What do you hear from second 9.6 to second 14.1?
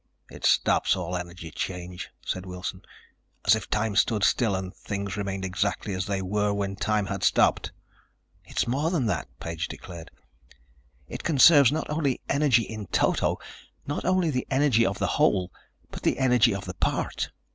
declared. "It conserves not only energy in toto, not